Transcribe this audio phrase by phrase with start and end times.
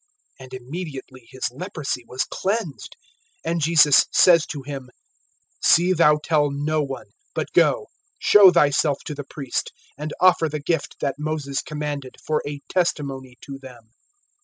[0.39, 2.97] And immediately his leprosy was cleansed.
[3.45, 4.89] (4)And Jesus says to him:
[5.61, 7.85] See thou tell no one; but go,
[8.17, 13.37] show thyself to the priest, and offer the gift that Moses commanded, for a testimony
[13.41, 13.91] to them.